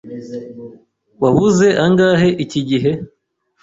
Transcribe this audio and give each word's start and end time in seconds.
Wabuze 1.23 1.67
angahe 1.85 2.29
iki 2.43 2.61
gihe? 2.69 2.91